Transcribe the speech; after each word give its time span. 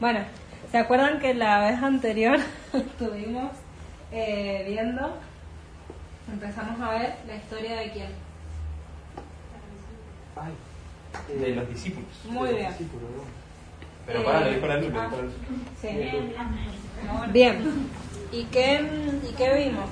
Bueno, 0.00 0.20
¿se 0.70 0.78
acuerdan 0.78 1.18
que 1.20 1.34
la 1.34 1.60
vez 1.60 1.82
anterior 1.82 2.38
estuvimos 2.72 3.50
eh, 4.12 4.64
viendo, 4.68 5.16
empezamos 6.32 6.80
a 6.80 6.90
ver 6.98 7.14
la 7.26 7.36
historia 7.36 7.76
de 7.76 7.90
quién? 7.90 8.08
De 11.40 11.54
los 11.54 11.68
discípulos. 11.68 12.08
Muy 12.28 12.50
bien. 12.50 12.68
Pero 14.06 14.20
Eh, 14.20 14.24
para, 14.24 14.40
lo 14.40 14.50
dijo 14.50 14.66
la 14.66 14.76
Luz. 14.78 15.32
Sí. 15.80 15.88
Bien. 17.32 17.88
¿Y 18.32 18.44
qué, 18.44 18.86
¿Y 19.28 19.32
qué 19.34 19.54
vimos? 19.54 19.88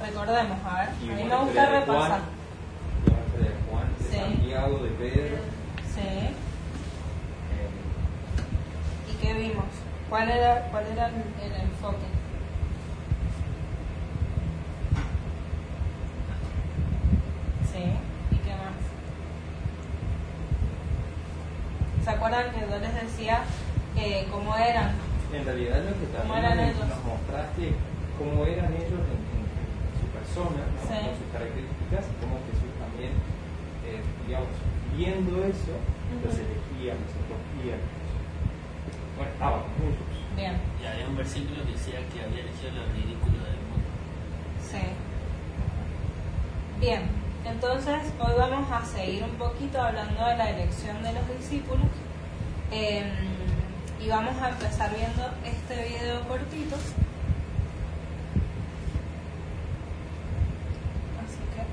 Recordemos, 0.00 0.58
a 0.64 0.80
ver. 0.80 0.88
A 0.90 0.92
mí 1.16 1.24
me 1.24 1.36
gusta 1.36 1.66
repasar. 1.66 2.20
Juan, 2.20 2.22
la 3.06 3.18
historia 3.26 3.48
de 3.48 3.54
Juan, 3.70 3.88
de 3.98 4.04
Sí. 4.04 4.16
Santiago, 4.18 4.78
de 4.84 4.90
Pedro. 4.90 5.36
Sí. 5.94 6.00
eh, 6.00 6.30
¿Y 9.10 9.16
qué 9.25 9.25
vimos? 9.36 9.64
¿Cuál 10.08 10.30
era, 10.30 10.68
cuál 10.70 10.86
era 10.86 11.08
el, 11.08 11.14
el 11.14 11.60
enfoque? 11.60 12.06
Sí. 17.72 17.82
¿Y 18.30 18.36
qué 18.36 18.50
más? 18.50 18.78
¿Se 22.04 22.10
acuerdan 22.10 22.52
que 22.52 22.60
yo 22.60 22.78
les 22.78 22.94
decía 22.94 23.42
eh, 23.96 24.26
cómo 24.30 24.56
eran? 24.56 24.92
En 25.32 25.44
realidad 25.44 25.82
lo 25.84 25.92
que 25.98 26.06
¿Cómo 26.16 26.34
también 26.34 26.78
nos, 26.78 26.88
nos 26.88 27.04
mostraste 27.04 27.74
cómo 28.16 28.46
eran 28.46 28.72
ellos 28.72 29.02
en, 29.10 29.26
su 30.00 30.06
persona, 30.14 30.62
¿no? 30.64 30.80
Sí. 30.86 30.96
con 31.02 31.16
sus 31.18 31.30
características, 31.32 32.04
cómo 32.22 32.40
Jesús 32.48 32.72
también, 32.80 33.12
eh, 33.84 34.00
digamos, 34.26 34.54
viendo 34.96 35.44
eso, 35.44 35.76
los 36.24 36.32
elegía, 36.32 36.94
los 36.96 37.12
escogía. 37.12 37.76
Bueno, 39.16 39.32
estaba 39.32 39.62
con 39.62 39.72
ellos. 39.82 39.96
Bien. 40.36 40.60
Y 40.82 40.86
había 40.86 41.08
un 41.08 41.16
versículo 41.16 41.64
que 41.64 41.72
decía 41.72 42.00
que 42.12 42.20
había 42.20 42.40
elegido 42.40 42.72
lo 42.72 42.86
ridículo 42.92 43.38
del 43.44 43.60
mundo. 43.64 43.88
Sí. 44.60 44.84
Bien, 46.78 47.08
entonces 47.46 48.02
hoy 48.20 48.34
vamos 48.36 48.70
a 48.70 48.84
seguir 48.84 49.24
un 49.24 49.36
poquito 49.36 49.80
hablando 49.80 50.26
de 50.26 50.36
la 50.36 50.50
elección 50.50 51.02
de 51.02 51.14
los 51.14 51.26
discípulos 51.38 51.86
eh, 52.70 53.10
y 53.98 54.08
vamos 54.08 54.36
a 54.42 54.50
empezar 54.50 54.94
viendo 54.94 55.22
este 55.42 55.88
video 55.88 56.20
cortito. 56.28 56.76
Así 61.24 61.38
que, 61.54 61.64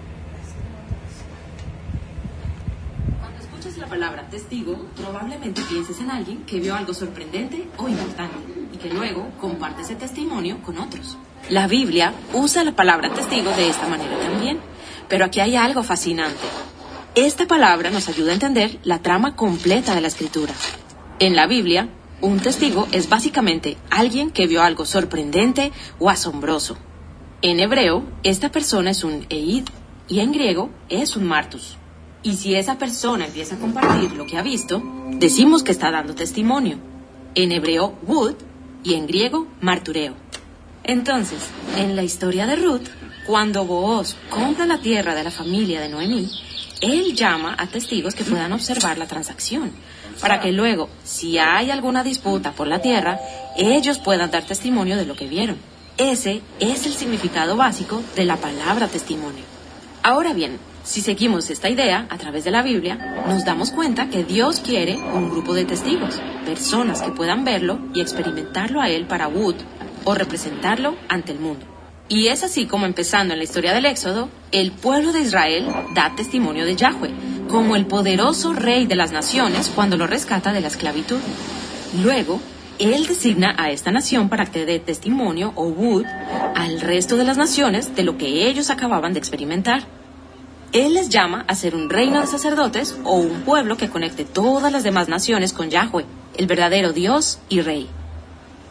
Cuando 3.19 3.39
escuches 3.39 3.77
la 3.77 3.82
palabra 3.93 4.27
testigo, 4.27 4.87
probablemente 4.95 5.61
pienses 5.69 5.99
en 5.99 6.09
alguien 6.09 6.39
que 6.47 6.59
vio 6.59 6.75
algo 6.75 6.95
sorprendente 6.95 7.67
o 7.77 7.87
importante 7.87 8.37
y 8.73 8.77
que 8.77 8.89
luego 8.89 9.29
comparte 9.39 9.83
ese 9.83 9.93
testimonio 9.93 10.63
con 10.63 10.79
otros. 10.79 11.15
La 11.51 11.67
Biblia 11.67 12.11
usa 12.33 12.63
la 12.63 12.75
palabra 12.75 13.13
testigo 13.13 13.51
de 13.51 13.69
esta 13.69 13.87
manera 13.87 14.17
también, 14.17 14.59
pero 15.07 15.25
aquí 15.25 15.41
hay 15.41 15.55
algo 15.55 15.83
fascinante. 15.83 16.41
Esta 17.13 17.45
palabra 17.45 17.91
nos 17.91 18.09
ayuda 18.09 18.31
a 18.31 18.33
entender 18.33 18.79
la 18.83 18.97
trama 19.03 19.35
completa 19.35 19.93
de 19.93 20.01
la 20.01 20.07
escritura. 20.07 20.53
En 21.19 21.35
la 21.35 21.45
Biblia, 21.45 21.87
un 22.19 22.39
testigo 22.39 22.87
es 22.91 23.09
básicamente 23.09 23.77
alguien 23.91 24.31
que 24.31 24.47
vio 24.47 24.63
algo 24.63 24.87
sorprendente 24.87 25.71
o 25.99 26.09
asombroso. 26.09 26.77
En 27.43 27.59
hebreo, 27.59 28.03
esta 28.23 28.49
persona 28.51 28.89
es 28.89 29.03
un 29.03 29.27
eid 29.29 29.65
y 30.07 30.21
en 30.21 30.31
griego 30.31 30.71
es 30.89 31.15
un 31.15 31.27
martus. 31.27 31.77
Y 32.23 32.35
si 32.35 32.55
esa 32.55 32.77
persona 32.77 33.25
empieza 33.25 33.55
a 33.55 33.59
compartir 33.59 34.13
lo 34.13 34.25
que 34.25 34.37
ha 34.37 34.41
visto, 34.41 34.81
decimos 35.11 35.61
que 35.61 35.73
está 35.73 35.91
dando 35.91 36.15
testimonio. 36.15 36.77
En 37.35 37.51
hebreo, 37.51 37.97
wood, 38.07 38.35
y 38.83 38.95
en 38.95 39.07
griego, 39.07 39.47
martureo. 39.61 40.13
Entonces, 40.83 41.39
en 41.77 41.95
la 41.95 42.03
historia 42.03 42.45
de 42.45 42.57
Ruth, 42.57 42.87
cuando 43.25 43.65
Booz 43.65 44.15
compra 44.29 44.65
la 44.65 44.79
tierra 44.79 45.15
de 45.15 45.23
la 45.23 45.31
familia 45.31 45.79
de 45.79 45.87
Noemí, 45.89 46.29
él 46.81 47.15
llama 47.15 47.55
a 47.57 47.67
testigos 47.67 48.15
que 48.15 48.25
puedan 48.25 48.51
observar 48.51 48.97
la 48.97 49.07
transacción, 49.07 49.71
para 50.19 50.41
que 50.41 50.51
luego, 50.51 50.89
si 51.05 51.37
hay 51.37 51.71
alguna 51.71 52.03
disputa 52.03 52.51
por 52.51 52.67
la 52.67 52.79
tierra, 52.79 53.19
ellos 53.57 53.99
puedan 53.99 54.29
dar 54.29 54.43
testimonio 54.43 54.97
de 54.97 55.05
lo 55.05 55.15
que 55.15 55.27
vieron. 55.27 55.57
Ese 55.97 56.41
es 56.59 56.85
el 56.85 56.93
significado 56.93 57.55
básico 57.55 58.03
de 58.15 58.25
la 58.25 58.35
palabra 58.35 58.89
testimonio. 58.89 59.45
Ahora 60.01 60.33
bien, 60.33 60.59
si 60.83 61.01
seguimos 61.01 61.49
esta 61.49 61.69
idea 61.69 62.07
a 62.09 62.17
través 62.17 62.43
de 62.43 62.51
la 62.51 62.61
Biblia, 62.61 63.23
nos 63.27 63.45
damos 63.45 63.71
cuenta 63.71 64.09
que 64.09 64.23
Dios 64.23 64.59
quiere 64.59 64.97
un 64.97 65.29
grupo 65.29 65.53
de 65.53 65.65
testigos, 65.65 66.21
personas 66.45 67.01
que 67.01 67.11
puedan 67.11 67.45
verlo 67.45 67.79
y 67.93 68.01
experimentarlo 68.01 68.81
a 68.81 68.89
Él 68.89 69.05
para 69.05 69.27
Wood 69.27 69.55
o 70.03 70.13
representarlo 70.13 70.95
ante 71.07 71.31
el 71.31 71.39
mundo. 71.39 71.65
Y 72.09 72.27
es 72.27 72.43
así 72.43 72.65
como 72.65 72.85
empezando 72.85 73.33
en 73.33 73.39
la 73.39 73.45
historia 73.45 73.73
del 73.73 73.85
Éxodo, 73.85 74.29
el 74.51 74.71
pueblo 74.71 75.13
de 75.13 75.21
Israel 75.21 75.67
da 75.95 76.13
testimonio 76.15 76.65
de 76.65 76.75
Yahweh, 76.75 77.11
como 77.47 77.75
el 77.75 77.85
poderoso 77.85 78.53
rey 78.53 78.85
de 78.85 78.95
las 78.95 79.11
naciones 79.11 79.71
cuando 79.73 79.95
lo 79.95 80.05
rescata 80.05 80.51
de 80.51 80.61
la 80.61 80.67
esclavitud. 80.67 81.19
Luego, 82.03 82.41
él 82.77 83.05
designa 83.07 83.55
a 83.57 83.71
esta 83.71 83.91
nación 83.91 84.27
para 84.27 84.45
que 84.45 84.65
dé 84.65 84.79
testimonio 84.79 85.53
o 85.55 85.67
Wood 85.67 86.05
al 86.55 86.81
resto 86.81 87.15
de 87.15 87.23
las 87.23 87.37
naciones 87.37 87.95
de 87.95 88.03
lo 88.03 88.17
que 88.17 88.49
ellos 88.49 88.69
acababan 88.69 89.13
de 89.13 89.19
experimentar. 89.19 89.83
Él 90.73 90.95
les 90.95 91.09
llama 91.09 91.45
a 91.47 91.53
ser 91.53 91.75
un 91.75 91.87
reino 91.87 92.19
de 92.19 92.25
sacerdotes 92.25 92.95
o 93.03 93.13
un 93.13 93.41
pueblo 93.41 93.77
que 93.77 93.89
conecte 93.89 94.25
todas 94.25 94.71
las 94.71 94.81
demás 94.81 95.07
naciones 95.07 95.53
con 95.53 95.69
Yahweh, 95.69 96.03
el 96.35 96.47
verdadero 96.47 96.93
Dios 96.93 97.37
y 97.47 97.61
Rey. 97.61 97.87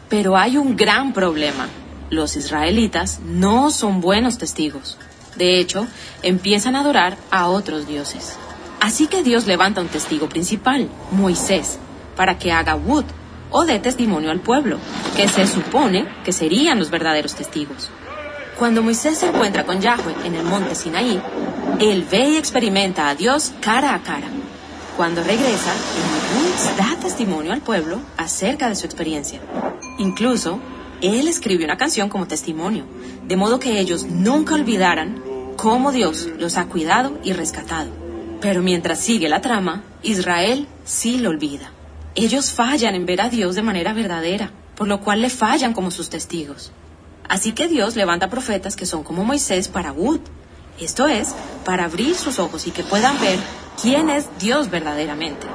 Pero 0.09 0.35
hay 0.35 0.57
un 0.57 0.75
gran 0.75 1.13
problema. 1.13 1.69
Los 2.09 2.35
israelitas 2.35 3.21
no 3.23 3.71
son 3.71 4.01
buenos 4.01 4.37
testigos. 4.37 4.97
De 5.37 5.59
hecho, 5.59 5.87
empiezan 6.23 6.75
a 6.75 6.81
adorar 6.81 7.17
a 7.31 7.47
otros 7.47 7.87
dioses. 7.87 8.35
Así 8.81 9.07
que 9.07 9.23
Dios 9.23 9.47
levanta 9.47 9.79
un 9.79 9.87
testigo 9.87 10.27
principal, 10.27 10.89
Moisés, 11.11 11.79
para 12.17 12.37
que 12.37 12.51
haga 12.51 12.75
Wood 12.75 13.05
o 13.49 13.63
dé 13.63 13.79
testimonio 13.79 14.29
al 14.29 14.41
pueblo, 14.41 14.77
que 15.15 15.29
se 15.29 15.47
supone 15.47 16.05
que 16.25 16.33
serían 16.33 16.79
los 16.79 16.89
verdaderos 16.89 17.33
testigos. 17.33 17.89
Cuando 18.57 18.83
Moisés 18.83 19.17
se 19.17 19.27
encuentra 19.27 19.65
con 19.65 19.81
Yahweh 19.81 20.15
en 20.25 20.35
el 20.35 20.43
monte 20.43 20.75
Sinaí, 20.75 21.19
él 21.79 22.05
ve 22.09 22.29
y 22.29 22.37
experimenta 22.37 23.09
a 23.09 23.15
Dios 23.15 23.51
cara 23.59 23.95
a 23.95 24.03
cara. 24.03 24.27
Cuando 24.95 25.23
regresa, 25.23 25.73
el 25.73 26.77
da 26.77 26.95
testimonio 27.01 27.51
al 27.51 27.61
pueblo 27.61 27.99
acerca 28.15 28.69
de 28.69 28.75
su 28.75 28.85
experiencia. 28.85 29.41
Incluso, 29.97 30.59
él 31.01 31.27
escribe 31.27 31.65
una 31.65 31.77
canción 31.77 32.09
como 32.09 32.27
testimonio, 32.27 32.85
de 33.25 33.35
modo 33.35 33.59
que 33.59 33.79
ellos 33.79 34.05
nunca 34.05 34.53
olvidaran 34.53 35.21
cómo 35.57 35.91
Dios 35.91 36.29
los 36.37 36.57
ha 36.57 36.65
cuidado 36.65 37.17
y 37.23 37.33
rescatado. 37.33 37.89
Pero 38.39 38.61
mientras 38.61 38.99
sigue 38.99 39.29
la 39.29 39.41
trama, 39.41 39.83
Israel 40.03 40.67
sí 40.83 41.17
lo 41.17 41.29
olvida. 41.29 41.71
Ellos 42.13 42.51
fallan 42.51 42.93
en 42.93 43.07
ver 43.07 43.21
a 43.21 43.29
Dios 43.29 43.55
de 43.55 43.63
manera 43.63 43.93
verdadera, 43.93 44.51
por 44.75 44.87
lo 44.87 45.01
cual 45.01 45.21
le 45.23 45.31
fallan 45.31 45.73
como 45.73 45.89
sus 45.89 46.09
testigos. 46.09 46.71
Así 47.27 47.53
que 47.53 47.67
Dios 47.67 47.95
levanta 47.95 48.29
profetas 48.29 48.75
que 48.75 48.85
son 48.85 49.03
como 49.03 49.23
Moisés 49.23 49.67
para 49.67 49.91
Wood. 49.91 50.21
Esto 50.79 51.07
es, 51.07 51.35
para 51.65 51.85
abrir 51.85 52.15
sus 52.15 52.39
ojos 52.39 52.67
y 52.67 52.71
que 52.71 52.83
puedan 52.83 53.19
ver 53.21 53.39
quién 53.81 54.09
es 54.09 54.27
Dios 54.39 54.69
verdaderamente. 54.69 55.47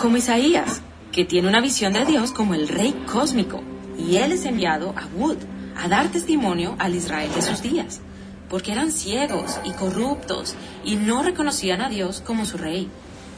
Como 0.00 0.16
Isaías, 0.16 0.82
que 1.12 1.24
tiene 1.24 1.48
una 1.48 1.60
visión 1.60 1.92
de 1.92 2.04
Dios 2.04 2.32
como 2.32 2.54
el 2.54 2.68
rey 2.68 2.92
cósmico, 3.10 3.62
y 3.96 4.16
él 4.16 4.32
es 4.32 4.44
enviado 4.44 4.94
a 4.96 5.06
Wood 5.16 5.38
a 5.76 5.88
dar 5.88 6.08
testimonio 6.08 6.76
al 6.78 6.94
Israel 6.94 7.30
de 7.34 7.42
sus 7.42 7.62
días, 7.62 8.00
porque 8.48 8.72
eran 8.72 8.92
ciegos 8.92 9.58
y 9.64 9.72
corruptos 9.72 10.54
y 10.84 10.96
no 10.96 11.22
reconocían 11.22 11.80
a 11.80 11.88
Dios 11.88 12.22
como 12.24 12.44
su 12.44 12.58
rey. 12.58 12.88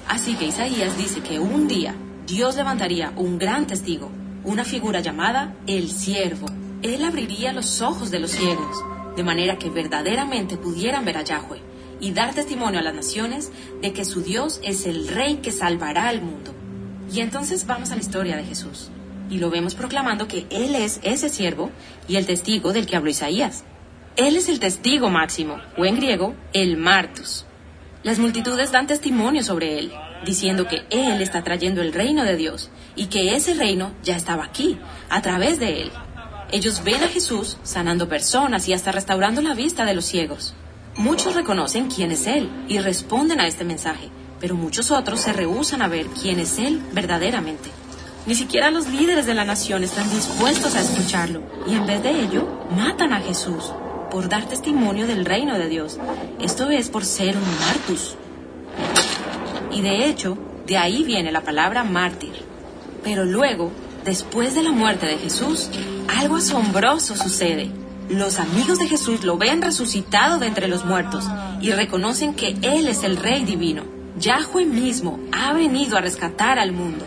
Así 0.09 0.35
que 0.35 0.47
Isaías 0.47 0.97
dice 0.97 1.21
que 1.21 1.39
un 1.39 1.69
día 1.69 1.95
Dios 2.27 2.57
levantaría 2.57 3.13
un 3.17 3.39
gran 3.39 3.67
testigo, 3.67 4.11
una 4.45 4.65
figura 4.65 5.01
llamada 5.01 5.55
el 5.67 5.91
siervo. 5.91 6.47
Él 6.83 7.05
abriría 7.05 7.53
los 7.53 7.81
ojos 7.81 8.11
de 8.11 8.21
los 8.21 8.31
ciegos, 8.31 8.85
de 9.17 9.25
manera 9.25 9.59
que 9.59 9.71
verdaderamente 9.71 10.57
pudieran 10.57 11.05
ver 11.05 11.17
a 11.17 11.23
Yahweh 11.23 11.63
y 12.01 12.13
dar 12.13 12.35
testimonio 12.35 12.81
a 12.81 12.83
las 12.83 12.95
naciones 12.95 13.51
de 13.81 13.93
que 13.93 14.05
su 14.05 14.23
Dios 14.23 14.61
es 14.63 14.87
el 14.87 15.09
rey 15.09 15.37
que 15.37 15.53
salvará 15.53 16.09
al 16.09 16.21
mundo. 16.21 16.53
Y 17.11 17.21
entonces 17.21 17.67
vamos 17.67 17.91
a 17.91 17.95
la 17.95 18.03
historia 18.03 18.37
de 18.37 18.45
Jesús, 18.45 18.91
y 19.31 19.39
lo 19.39 19.49
vemos 19.49 19.75
proclamando 19.75 20.29
que 20.29 20.47
Él 20.51 20.75
es 20.75 21.01
ese 21.03 21.29
siervo 21.29 21.71
y 22.09 22.17
el 22.17 22.27
testigo 22.27 22.73
del 22.73 22.87
que 22.87 22.97
habló 22.97 23.11
Isaías. 23.11 23.65
Él 24.17 24.37
es 24.37 24.49
el 24.49 24.61
testigo 24.61 25.09
máximo, 25.09 25.59
o 25.77 25.85
en 25.85 25.97
griego, 25.97 26.35
el 26.53 26.77
martus. 26.77 27.47
Las 28.03 28.19
multitudes 28.19 28.71
dan 28.71 28.87
testimonio 28.87 29.43
sobre 29.43 29.79
Él, 29.79 29.93
diciendo 30.25 30.69
que 30.69 30.83
Él 30.91 31.23
está 31.23 31.43
trayendo 31.43 31.81
el 31.81 31.93
reino 31.93 32.25
de 32.25 32.37
Dios 32.37 32.71
y 32.95 33.07
que 33.07 33.35
ese 33.35 33.55
reino 33.55 33.93
ya 34.03 34.17
estaba 34.17 34.45
aquí, 34.45 34.79
a 35.09 35.23
través 35.23 35.59
de 35.59 35.83
Él. 35.83 35.91
Ellos 36.53 36.83
ven 36.85 37.03
a 37.03 37.09
Jesús 37.09 37.57
sanando 37.65 38.09
personas 38.09 38.69
y 38.69 38.73
hasta 38.73 38.93
restaurando 38.93 39.43
la 39.43 39.55
vista 39.55 39.85
de 39.85 39.95
los 39.95 40.05
ciegos. 40.05 40.55
Muchos 40.97 41.35
reconocen 41.35 41.91
quién 41.91 42.13
es 42.13 42.27
Él 42.29 42.49
y 42.69 42.79
responden 42.79 43.41
a 43.41 43.49
este 43.49 43.65
mensaje, 43.65 44.11
pero 44.39 44.55
muchos 44.55 44.93
otros 44.93 45.21
se 45.21 45.33
rehúsan 45.33 45.83
a 45.83 45.89
ver 45.89 46.07
quién 46.07 46.39
es 46.39 46.59
Él 46.59 46.81
verdaderamente. 46.93 47.71
Ni 48.27 48.35
siquiera 48.37 48.71
los 48.71 48.89
líderes 48.89 49.27
de 49.27 49.35
la 49.35 49.45
nación 49.45 49.83
están 49.83 50.09
dispuestos 50.09 50.77
a 50.77 50.81
escucharlo 50.81 51.43
y 51.67 51.75
en 51.75 51.87
vez 51.87 52.03
de 52.03 52.11
ello 52.11 52.49
matan 52.77 53.13
a 53.13 53.21
Jesús 53.21 53.73
por 54.11 54.29
dar 54.29 54.49
testimonio 54.49 55.07
del 55.07 55.25
reino 55.25 55.59
de 55.59 55.69
Dios. 55.69 55.99
Esto 56.41 56.71
es 56.71 56.89
por 56.89 57.05
ser 57.05 57.37
un 57.37 57.59
martus. 57.61 58.17
Y 59.73 59.81
de 59.81 60.07
hecho, 60.07 60.39
de 60.65 60.79
ahí 60.79 61.03
viene 61.03 61.33
la 61.33 61.43
palabra 61.43 61.85
mártir. 61.85 62.33
Pero 63.05 63.25
luego, 63.25 63.71
después 64.07 64.55
de 64.55 64.63
la 64.63 64.71
muerte 64.71 65.05
de 65.05 65.19
Jesús, 65.19 65.69
algo 66.17 66.37
asombroso 66.37 67.17
sucede. 67.17 67.71
Los 68.09 68.39
amigos 68.39 68.79
de 68.79 68.87
Jesús 68.87 69.25
lo 69.25 69.37
ven 69.37 69.61
resucitado 69.61 70.39
de 70.39 70.47
entre 70.47 70.69
los 70.69 70.85
muertos 70.85 71.25
y 71.61 71.73
reconocen 71.73 72.35
que 72.35 72.57
Él 72.63 72.87
es 72.87 73.03
el 73.03 73.17
Rey 73.17 73.45
divino. 73.45 73.83
Yahweh 74.19 74.65
mismo 74.65 75.19
ha 75.33 75.53
venido 75.53 75.99
a 75.99 76.01
rescatar 76.01 76.61
al 76.61 76.71
mundo. 76.73 77.05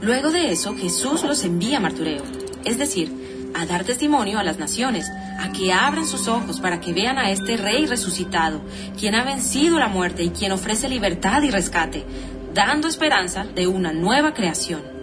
Luego 0.00 0.30
de 0.30 0.50
eso, 0.50 0.74
Jesús 0.74 1.22
los 1.22 1.44
envía 1.44 1.76
a 1.76 1.80
martureo, 1.80 2.22
es 2.64 2.78
decir, 2.78 3.50
a 3.54 3.66
dar 3.66 3.84
testimonio 3.84 4.38
a 4.38 4.42
las 4.42 4.58
naciones, 4.58 5.06
a 5.38 5.52
que 5.52 5.72
abran 5.72 6.06
sus 6.06 6.28
ojos 6.28 6.60
para 6.60 6.80
que 6.80 6.94
vean 6.94 7.18
a 7.18 7.30
este 7.30 7.58
Rey 7.58 7.84
resucitado, 7.84 8.62
quien 8.98 9.14
ha 9.14 9.24
vencido 9.24 9.78
la 9.78 9.88
muerte 9.88 10.22
y 10.22 10.30
quien 10.30 10.52
ofrece 10.52 10.88
libertad 10.88 11.42
y 11.42 11.50
rescate, 11.50 12.06
dando 12.54 12.88
esperanza 12.88 13.44
de 13.44 13.66
una 13.66 13.92
nueva 13.92 14.32
creación. 14.32 14.97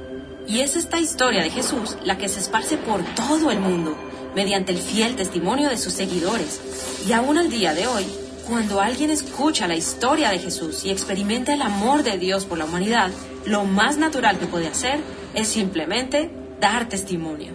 Y 0.47 0.59
es 0.59 0.75
esta 0.75 0.99
historia 0.99 1.41
de 1.41 1.49
Jesús 1.49 1.97
la 2.03 2.17
que 2.17 2.29
se 2.29 2.39
esparce 2.39 2.77
por 2.77 3.03
todo 3.15 3.51
el 3.51 3.59
mundo, 3.59 3.97
mediante 4.35 4.71
el 4.71 4.79
fiel 4.79 5.15
testimonio 5.15 5.69
de 5.69 5.77
sus 5.77 5.93
seguidores. 5.93 6.61
Y 7.07 7.13
aún 7.13 7.37
al 7.37 7.49
día 7.49 7.73
de 7.73 7.87
hoy, 7.87 8.05
cuando 8.47 8.79
alguien 8.79 9.09
escucha 9.09 9.67
la 9.67 9.75
historia 9.75 10.29
de 10.29 10.37
Jesús 10.37 10.85
y 10.85 10.91
experimenta 10.91 11.53
el 11.53 11.63
amor 11.63 12.03
de 12.03 12.17
Dios 12.19 12.45
por 12.45 12.59
la 12.59 12.65
humanidad, 12.65 13.09
lo 13.45 13.63
más 13.63 13.97
natural 13.97 14.37
que 14.37 14.45
puede 14.45 14.67
hacer 14.67 14.99
es 15.33 15.47
simplemente 15.47 16.29
dar 16.59 16.87
testimonio. 16.87 17.53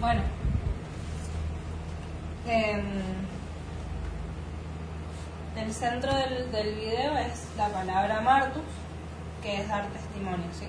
Bueno, 0.00 0.22
em, 2.46 2.84
el 5.56 5.66
centro 5.78 6.12
del, 6.12 6.50
del 6.50 6.74
video 6.74 7.16
es 7.18 7.46
la 7.56 7.68
palabra 7.68 8.20
martus, 8.20 8.64
que 9.42 9.60
es 9.60 9.68
dar 9.68 9.86
testimonio, 9.86 10.46
¿sí? 10.52 10.66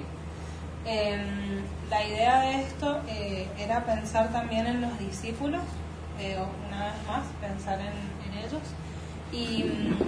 Em, 0.85 1.63
la 1.89 2.03
idea 2.03 2.41
de 2.41 2.61
esto 2.61 3.01
eh, 3.07 3.47
era 3.57 3.83
pensar 3.85 4.31
también 4.31 4.67
en 4.67 4.81
los 4.81 4.97
discípulos, 4.99 5.61
eh, 6.19 6.37
una 6.67 6.85
vez 6.85 7.07
más, 7.07 7.25
pensar 7.41 7.79
en, 7.79 8.19
ellos. 8.37 8.61
Y, 9.31 9.65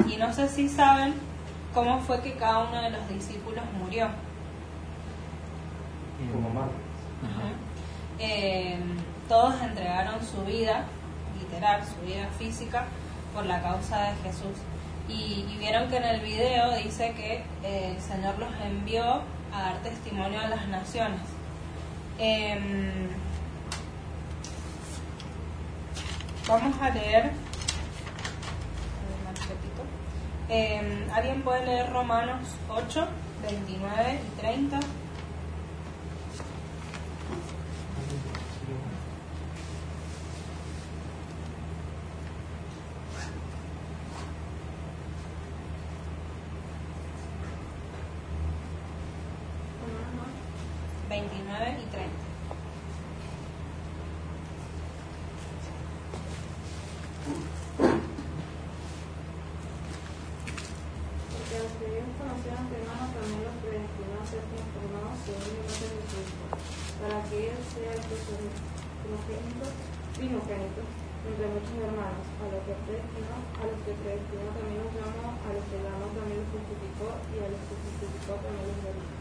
y, 0.07 0.18
no 0.18 0.31
sé 0.31 0.48
si 0.48 0.69
saben 0.69 1.13
cómo 1.74 2.00
fue 2.00 2.21
que 2.21 2.33
cada 2.36 2.59
uno 2.59 2.81
de 2.81 2.92
los 2.92 3.09
discípulos 3.09 3.63
murió. 3.80 4.07
Como 6.31 6.50
Marcos. 6.51 6.75
Eh, 8.19 8.80
todos 9.27 9.62
entregaron 9.62 10.24
su 10.24 10.44
vida, 10.45 10.86
literal, 11.39 11.81
su 11.86 12.06
vida 12.06 12.27
física, 12.38 12.86
por 13.33 13.45
la 13.45 13.62
causa 13.62 14.03
de 14.03 14.15
Jesús. 14.24 14.57
Y, 15.07 15.45
vieron 15.59 15.89
que 15.89 15.98
en 15.98 16.03
el 16.03 16.21
video 16.21 16.75
dice 16.75 17.13
que 17.13 17.44
el 17.63 18.01
Señor 18.01 18.38
los 18.39 18.50
envió 18.65 19.21
a 19.53 19.62
dar 19.62 19.77
testimonio 19.83 20.39
a 20.39 20.48
las 20.48 20.68
naciones. 20.68 21.21
Eh, 22.18 22.59
vamos 26.48 26.75
a 26.81 26.89
leer. 26.89 27.31
Eh, 30.50 31.07
¿Alguien 31.13 31.42
puede 31.44 31.65
leer 31.65 31.89
Romanos 31.92 32.42
8, 32.69 33.07
29 33.44 34.19
y 34.21 34.39
30? 34.42 34.80
Veintinueve 51.12 51.75
y 51.83 51.86
treinta. 51.91 52.24
Porque 61.36 61.56
los 61.60 61.71
que 61.75 61.86
Dios 61.91 62.07
conoció 62.15 62.51
antemano 62.56 63.12
también 63.12 63.44
los 63.44 63.56
predestinó 63.60 64.15
a 64.15 64.25
ser 64.25 64.39
transformados 64.56 65.19
según 65.27 65.51
la 65.51 65.60
imagen 65.68 65.91
de 65.91 66.03
su 66.07 66.15
Hijo, 66.24 66.48
para 67.03 67.19
que 67.27 67.51
Él 67.51 67.61
sea 67.72 67.92
el 67.96 68.04
primogénito, 68.04 69.66
primogénito 70.18 70.82
entre 71.22 71.46
muchos 71.54 71.78
hermanos. 71.78 72.26
A 72.42 72.46
los 72.52 72.62
que 72.68 72.74
predestinó, 72.84 73.36
a 73.56 73.64
los 73.70 73.80
que 73.86 73.94
predestinó 74.02 74.48
también 74.58 74.82
los 74.84 74.92
llamó, 74.92 75.38
a 75.40 75.50
los 75.56 75.64
que 75.70 75.78
llamó 75.80 76.06
también 76.12 76.38
los 76.42 76.50
justificó, 76.52 77.08
y 77.32 77.36
a 77.40 77.48
los 77.48 77.62
que 77.64 77.76
justificó 77.80 78.32
también 78.44 78.66
los 78.68 78.78
glorificó. 78.82 79.20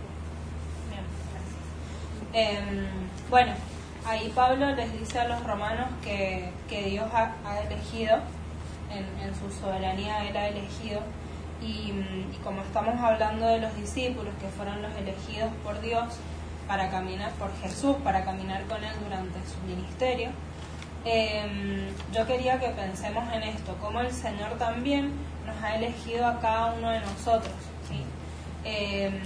Em, 2.32 2.86
bueno, 3.28 3.52
ahí 4.06 4.32
Pablo 4.34 4.74
les 4.74 4.92
dice 4.98 5.18
a 5.18 5.28
los 5.28 5.42
romanos 5.44 5.88
que, 6.02 6.52
que 6.68 6.90
Dios 6.90 7.06
ha, 7.12 7.34
ha 7.44 7.60
elegido, 7.62 8.18
en, 8.90 9.06
en 9.20 9.34
su 9.34 9.50
soberanía 9.50 10.28
Él 10.28 10.36
ha 10.36 10.48
elegido, 10.48 11.02
y, 11.60 11.92
y 12.32 12.40
como 12.42 12.62
estamos 12.62 12.98
hablando 13.00 13.46
de 13.46 13.58
los 13.58 13.74
discípulos 13.76 14.32
que 14.40 14.48
fueron 14.48 14.80
los 14.80 14.94
elegidos 14.96 15.50
por 15.62 15.80
Dios 15.80 16.04
para 16.70 16.88
caminar 16.88 17.32
por 17.32 17.50
Jesús, 17.60 17.96
para 18.04 18.24
caminar 18.24 18.62
con 18.66 18.76
Él 18.84 18.94
durante 19.02 19.40
su 19.44 19.58
ministerio, 19.66 20.30
em, 21.04 21.88
yo 22.12 22.24
quería 22.28 22.60
que 22.60 22.68
pensemos 22.68 23.24
en 23.32 23.42
esto, 23.42 23.74
como 23.80 23.98
el 23.98 24.12
Señor 24.12 24.56
también 24.56 25.10
nos 25.44 25.60
ha 25.64 25.74
elegido 25.74 26.28
a 26.28 26.38
cada 26.38 26.74
uno 26.74 26.90
de 26.90 27.00
nosotros. 27.00 27.56
¿sí? 27.88 28.04
Em, 28.64 29.20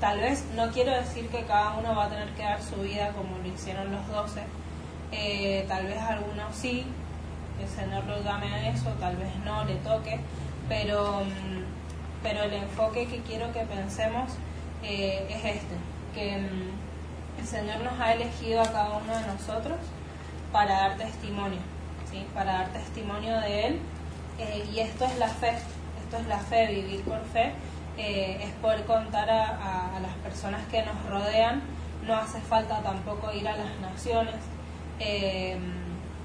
tal 0.00 0.18
vez 0.18 0.44
no 0.56 0.68
quiero 0.72 0.90
decir 0.90 1.28
que 1.28 1.44
cada 1.44 1.74
uno 1.74 1.94
va 1.94 2.06
a 2.06 2.08
tener 2.08 2.30
que 2.30 2.42
dar 2.42 2.60
su 2.60 2.74
vida 2.82 3.10
como 3.10 3.38
lo 3.38 3.46
hicieron 3.46 3.92
los 3.92 4.08
doce, 4.08 4.42
eh, 5.12 5.64
tal 5.68 5.86
vez 5.86 6.00
algunos 6.00 6.56
sí, 6.56 6.84
el 7.62 7.68
Señor 7.68 8.02
lo 8.06 8.20
llame 8.24 8.52
a 8.52 8.70
eso, 8.70 8.90
tal 8.98 9.16
vez 9.16 9.30
no, 9.44 9.64
le 9.64 9.76
toque, 9.76 10.18
pero, 10.68 11.20
mm, 11.20 11.62
pero 12.24 12.42
el 12.42 12.54
enfoque 12.54 13.06
que 13.06 13.20
quiero 13.20 13.52
que 13.52 13.60
pensemos 13.60 14.32
eh, 14.82 15.24
es 15.30 15.56
este, 15.56 15.93
que 16.14 16.38
mm, 16.38 17.40
el 17.40 17.46
Señor 17.46 17.80
nos 17.80 17.98
ha 18.00 18.14
elegido 18.14 18.60
a 18.60 18.64
cada 18.64 18.96
uno 18.96 19.16
de 19.16 19.26
nosotros 19.26 19.78
para 20.52 20.74
dar 20.74 20.96
testimonio, 20.96 21.60
¿sí? 22.10 22.26
para 22.34 22.52
dar 22.52 22.68
testimonio 22.68 23.40
de 23.40 23.66
Él, 23.66 23.80
eh, 24.38 24.68
y 24.72 24.80
esto 24.80 25.04
es 25.04 25.18
la 25.18 25.28
fe, 25.28 25.50
esto 26.02 26.16
es 26.16 26.26
la 26.26 26.38
fe, 26.38 26.68
vivir 26.68 27.02
por 27.02 27.22
fe, 27.26 27.52
eh, 27.98 28.38
es 28.42 28.50
poder 28.62 28.84
contar 28.84 29.30
a 29.30 29.98
las 30.00 30.14
personas 30.22 30.66
que 30.68 30.82
nos 30.82 31.04
rodean, 31.06 31.62
no 32.06 32.14
hace 32.14 32.40
falta 32.40 32.80
tampoco 32.80 33.32
ir 33.32 33.48
a 33.48 33.56
las 33.56 33.80
naciones 33.80 34.34
eh, 35.00 35.56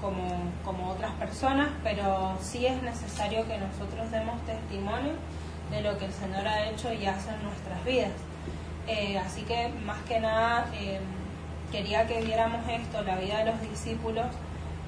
como, 0.00 0.52
como 0.64 0.90
otras 0.90 1.12
personas, 1.12 1.68
pero 1.82 2.36
sí 2.40 2.66
es 2.66 2.82
necesario 2.82 3.46
que 3.46 3.58
nosotros 3.58 4.10
demos 4.10 4.40
testimonio 4.46 5.12
de 5.70 5.82
lo 5.82 5.96
que 5.98 6.06
el 6.06 6.12
Señor 6.12 6.46
ha 6.46 6.68
hecho 6.68 6.92
y 6.92 7.06
hace 7.06 7.30
en 7.30 7.42
nuestras 7.42 7.84
vidas. 7.84 8.12
Eh, 8.86 9.18
así 9.18 9.42
que 9.42 9.68
más 9.84 9.98
que 10.02 10.20
nada 10.20 10.66
eh, 10.74 11.00
quería 11.70 12.06
que 12.06 12.22
viéramos 12.22 12.66
esto, 12.68 13.02
la 13.02 13.16
vida 13.16 13.38
de 13.38 13.52
los 13.52 13.60
discípulos, 13.60 14.26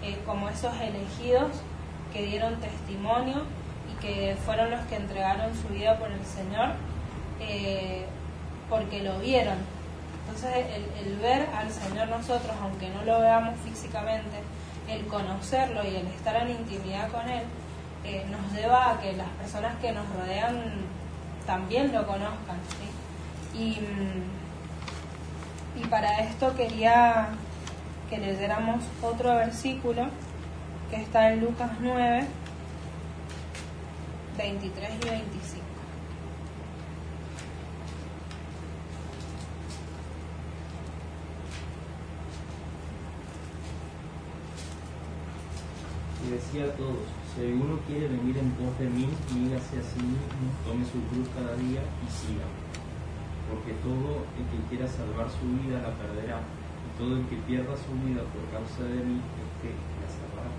eh, 0.03 0.19
como 0.27 0.49
esos 0.49 0.75
elegidos 0.81 1.51
que 2.13 2.25
dieron 2.25 2.61
testimonio 2.61 3.45
y 3.91 4.01
que 4.03 4.37
fueron 4.45 4.71
los 4.71 4.81
que 4.87 4.97
entregaron 4.97 5.55
su 5.55 5.69
vida 5.69 5.99
por 5.99 6.11
el 6.11 6.25
Señor, 6.25 6.71
eh, 7.41 8.07
porque 8.69 9.03
lo 9.03 9.19
vieron. 9.21 9.57
Entonces 10.25 10.67
el, 11.05 11.17
ver 11.19 11.49
al 11.55 11.71
Señor 11.71 12.09
nosotros, 12.09 12.53
aunque 12.61 12.89
no 12.91 13.05
lo 13.05 13.21
veamos 13.21 13.55
físicamente, 13.61 14.43
el 14.89 15.07
conocerlo 15.07 15.83
y 15.85 15.97
el 15.97 16.07
estar 16.09 16.37
en 16.37 16.51
intimidad 16.51 17.11
con 17.11 17.29
Él, 17.29 17.45
nos 18.31 18.53
lleva 18.53 18.91
a 18.91 19.01
que 19.01 19.13
las 19.13 19.29
personas 19.29 19.77
que 19.81 19.93
nos 19.93 20.09
rodean 20.09 20.87
también 21.47 21.93
lo 21.93 22.07
conozcan. 22.07 22.59
Y, 23.55 23.79
mm, 23.81 24.23
y 25.83 25.87
para 25.87 26.21
esto 26.21 26.55
quería 26.55 27.29
que 28.09 28.19
leyéramos 28.19 28.85
otro 29.03 29.35
versículo 29.37 30.07
que 30.91 30.97
está 30.97 31.33
en 31.33 31.41
Lucas 31.41 31.71
9, 31.81 32.27
23 34.37 34.91
y 34.91 35.09
25. 35.09 35.65
Y 46.27 46.31
decía 46.31 46.65
a 46.67 46.77
todos, 46.77 46.99
Si 47.35 47.41
alguno 47.41 47.79
quiere 47.87 48.09
venir 48.09 48.37
en 48.37 48.51
pos 48.53 48.79
de 48.79 48.91
mí, 48.91 49.09
nígase 49.35 49.79
a 49.79 49.83
sí 49.83 50.03
mismo, 50.03 50.53
tome 50.67 50.85
su 50.85 51.01
cruz 51.09 51.29
cada 51.35 51.57
día 51.57 51.81
y 51.81 52.11
siga. 52.13 52.45
Porque 53.53 53.77
todo 53.85 54.25
el 54.41 54.45
que 54.49 54.59
quiera 54.73 54.89
salvar 54.89 55.29
su 55.29 55.45
vida 55.61 55.85
la 55.85 55.93
perderá, 55.93 56.41
y 56.41 56.89
todo 56.97 57.21
el 57.21 57.29
que 57.29 57.37
pierda 57.45 57.77
su 57.77 57.93
vida 58.01 58.25
por 58.33 58.49
causa 58.49 58.89
de 58.89 59.05
mí, 59.05 59.21
este 59.21 59.77
la 60.01 60.09
salvará. 60.09 60.53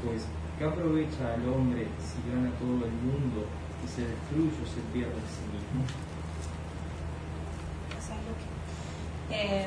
Pues, 0.00 0.24
¿qué 0.56 0.64
aprovecha 0.64 1.36
al 1.36 1.44
hombre 1.44 1.84
si 2.00 2.16
gana 2.24 2.48
todo 2.56 2.88
el 2.88 2.96
mundo 3.04 3.44
y 3.84 3.86
se 3.88 4.08
destruye 4.08 4.56
o 4.56 4.66
se 4.66 4.80
pierde 4.96 5.12
a 5.12 5.28
sí 5.28 5.44
mismo? 5.52 5.84
Eh, 9.30 9.66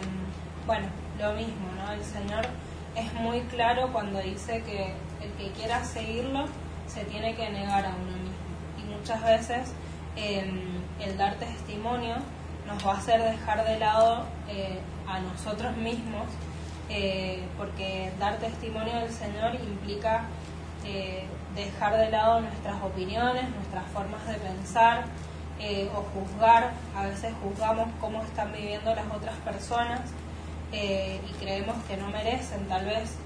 bueno, 0.66 0.88
lo 1.20 1.34
mismo, 1.34 1.68
¿no? 1.78 1.92
El 1.92 2.04
Señor 2.04 2.46
es 2.96 3.14
muy 3.14 3.42
claro 3.42 3.92
cuando 3.92 4.20
dice 4.22 4.64
que 4.64 4.94
el 5.22 5.32
que 5.34 5.52
quiera 5.52 5.84
seguirlo 5.84 6.46
se 6.88 7.04
tiene 7.06 7.36
que 7.36 7.50
negar 7.50 7.86
a 7.86 7.90
uno 7.90 8.18
mismo. 8.18 8.40
Y 8.80 8.98
muchas 8.98 9.24
veces 9.24 9.74
eh, 10.16 10.50
el 11.00 11.18
dar 11.18 11.36
testimonio 11.36 12.16
nos 12.70 12.86
va 12.86 12.94
a 12.94 12.98
hacer 12.98 13.22
dejar 13.22 13.66
de 13.66 13.80
lado 13.80 14.26
eh, 14.48 14.80
a 15.08 15.20
nosotros 15.20 15.76
mismos, 15.78 16.28
eh, 16.90 17.44
porque 17.58 18.12
dar 18.20 18.38
testimonio 18.38 18.96
del 18.96 19.12
Señor 19.12 19.56
implica 19.56 20.26
eh, 20.86 21.26
dejar 21.56 21.98
de 21.98 22.10
lado 22.12 22.42
nuestras 22.42 22.82
opiniones, 22.84 23.50
nuestras 23.50 23.86
formas 23.92 24.26
de 24.28 24.36
pensar 24.36 25.06
o 25.94 26.06
juzgar. 26.14 26.72
A 26.96 27.04
veces 27.04 27.34
juzgamos 27.44 27.90
cómo 28.00 28.24
están 28.24 28.54
viviendo 28.54 28.96
las 28.96 29.06
otras 29.14 29.36
personas 29.40 30.00
y 30.72 31.34
creemos 31.34 31.76
que 31.84 31.98
no 31.98 32.08
merecen 32.08 32.66
tal 32.70 32.86
vez 32.86 33.18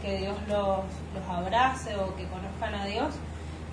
que 0.00 0.18
Dios 0.18 0.36
los, 0.46 0.84
los 1.12 1.28
abrace 1.28 1.96
o 1.96 2.14
que 2.14 2.28
conozcan 2.28 2.76
a 2.76 2.84
Dios. 2.84 3.12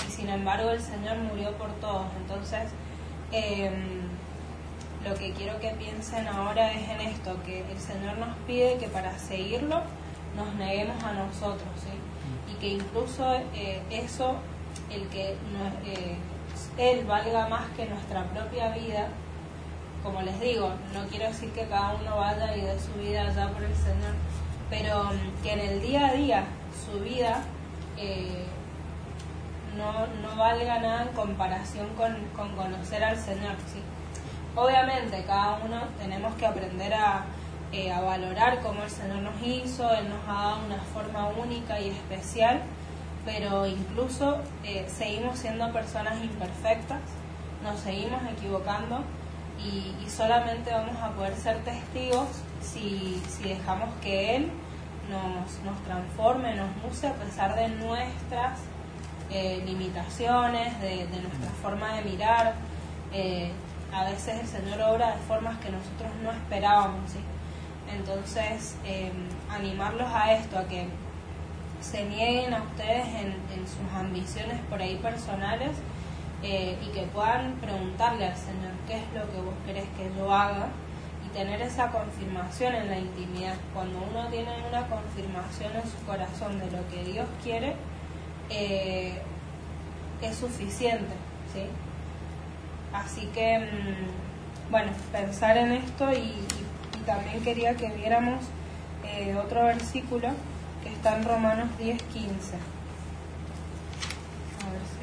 Y 0.08 0.12
sin 0.12 0.30
embargo 0.30 0.72
el 0.72 0.82
Señor 0.82 1.18
murió 1.18 1.52
por 1.60 1.70
todos. 1.74 2.08
Entonces, 2.24 2.72
lo 5.04 5.16
que 5.16 5.32
quiero 5.34 5.60
que 5.60 5.70
piensen 5.72 6.28
ahora 6.28 6.72
es 6.72 6.90
en 6.90 7.02
esto, 7.02 7.36
que 7.46 7.60
el 7.72 7.80
Señor 7.80 8.18
nos 8.18 8.36
pide 8.48 8.78
que 8.78 8.88
para 8.88 9.18
seguirlo 9.18 9.82
nos 10.36 10.54
neguemos 10.56 11.04
a 11.04 11.14
nosotros, 11.14 11.70
¿sí? 11.82 12.52
Y 12.52 12.56
que 12.60 12.68
incluso 12.70 13.34
eh, 13.54 13.82
eso, 13.90 14.36
el 14.92 15.08
que 15.10 15.32
eh, 15.86 16.18
Él 16.78 17.06
valga 17.06 17.48
más 17.48 17.70
que 17.76 17.86
nuestra 17.86 18.24
propia 18.26 18.70
vida, 18.70 19.10
como 20.04 20.22
les 20.22 20.40
digo, 20.40 20.72
no 20.94 21.08
quiero 21.08 21.28
decir 21.28 21.52
que 21.52 21.68
cada 21.68 21.96
uno 21.96 22.18
vaya 22.18 22.56
y 22.56 22.62
dé 22.62 22.80
su 22.80 22.94
vida 22.94 23.28
allá 23.28 23.50
por 23.52 23.64
el 23.64 23.76
Señor, 23.76 24.14
pero 24.70 25.06
mm, 25.06 25.44
que 25.44 25.54
en 25.54 25.60
el 25.60 25.82
día 25.82 26.08
a 26.08 26.14
día 26.14 26.44
su 26.86 27.00
vida 27.00 27.42
eh, 27.98 28.46
no, 29.76 30.08
no 30.22 30.36
valga 30.36 30.80
nada 30.80 31.04
en 31.04 31.10
comparación 31.10 31.88
con, 31.96 32.16
con 32.36 32.56
conocer 32.56 33.04
al 33.04 33.18
Señor, 33.18 33.56
¿sí? 33.72 33.82
Obviamente, 34.58 35.24
cada 35.28 35.60
uno 35.64 35.84
tenemos 36.00 36.34
que 36.34 36.48
aprender 36.48 36.92
a, 36.92 37.26
eh, 37.72 37.92
a 37.92 38.02
valorar 38.02 38.60
cómo 38.62 38.82
el 38.82 38.90
Señor 38.90 39.18
nos 39.18 39.40
hizo, 39.44 39.88
Él 39.94 40.10
nos 40.10 40.28
ha 40.28 40.34
dado 40.34 40.66
una 40.66 40.80
forma 40.96 41.28
única 41.28 41.80
y 41.80 41.90
especial, 41.90 42.64
pero 43.24 43.68
incluso 43.68 44.40
eh, 44.64 44.88
seguimos 44.90 45.38
siendo 45.38 45.72
personas 45.72 46.24
imperfectas, 46.24 47.02
nos 47.64 47.80
seguimos 47.82 48.20
equivocando 48.32 49.04
y, 49.64 49.94
solamente 50.10 50.72
vamos 50.72 50.98
a 51.04 51.12
poder 51.12 51.36
ser 51.36 51.64
testigos 51.64 52.28
si, 52.60 53.22
si 53.30 53.50
dejamos 53.50 53.90
que 54.02 54.38
Él 54.38 54.50
nos, 55.12 55.60
nos 55.64 55.84
transforme, 55.84 56.56
nos 56.56 56.70
use 56.92 57.10
a 57.10 57.14
pesar 57.14 57.56
de 57.56 57.70
nuestras 57.70 58.58
eh, 59.30 59.62
limitaciones, 59.68 60.82
de, 60.82 61.06
de 61.06 61.22
nuestra 61.22 61.52
forma 61.62 61.94
de 61.94 62.02
mirar. 62.02 62.56
A 63.98 64.04
veces 64.04 64.40
el 64.40 64.48
Señor 64.48 64.82
obra 64.82 65.16
de 65.16 65.22
formas 65.24 65.58
que 65.58 65.70
nosotros 65.70 66.12
no 66.22 66.32
esperábamos. 66.32 67.12
¿sí? 67.12 67.20
Entonces, 67.92 68.76
eh, 68.86 69.12
animarlos 69.50 70.08
a 70.14 70.34
esto, 70.34 70.60
a 70.60 70.66
que 70.66 70.88
se 71.82 72.06
nieguen 72.06 72.54
a 72.54 72.62
ustedes 72.62 73.08
en, 73.08 73.36
en 73.54 73.68
sus 73.68 73.92
ambiciones 73.96 74.60
por 74.70 74.82
ahí 74.82 74.96
personales 74.98 75.72
eh, 76.44 76.78
y 76.86 76.92
que 76.92 77.04
puedan 77.08 77.54
preguntarle 77.54 78.28
al 78.28 78.38
Señor 78.38 78.72
qué 78.88 78.98
es 78.98 79.14
lo 79.14 79.32
que 79.32 79.42
vos 79.42 79.56
querés 79.66 79.86
que 79.98 80.12
yo 80.16 80.32
haga 80.32 80.68
y 81.26 81.30
tener 81.30 81.60
esa 81.62 81.90
confirmación 81.90 82.76
en 82.76 82.90
la 82.90 83.00
intimidad. 83.00 83.56
Cuando 83.74 84.00
uno 84.00 84.28
tiene 84.28 84.52
una 84.68 84.88
confirmación 84.88 85.76
en 85.76 85.84
su 85.84 85.98
corazón 86.06 86.60
de 86.60 86.66
lo 86.70 86.88
que 86.90 87.04
Dios 87.04 87.28
quiere, 87.42 87.76
eh, 88.52 89.20
es 90.22 90.36
suficiente, 90.36 91.14
¿sí? 91.52 91.64
Así 92.94 93.28
que, 93.34 93.60
mm, 93.60 94.72
bueno, 94.72 94.92
pensar 95.12 95.58
en 95.58 95.72
esto 95.74 96.12
y, 96.12 96.34
también 97.06 97.42
quería 97.42 97.74
que 97.76 97.88
viéramos 97.92 98.44
eh, 99.06 99.34
otro 99.38 99.64
versículo 99.64 100.28
que 100.84 100.90
está 100.92 101.16
en 101.16 101.24
Romanos 101.24 101.70
10, 101.78 102.02
15. 102.04 102.56
A 104.66 104.72
ver 104.72 104.82
si- 104.82 104.98